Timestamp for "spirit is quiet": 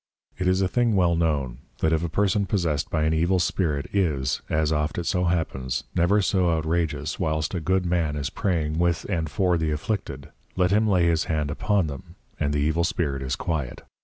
12.83-13.83